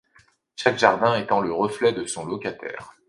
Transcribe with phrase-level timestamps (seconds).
[0.55, 2.95] Chaque jardin étant le reflet de son locataire.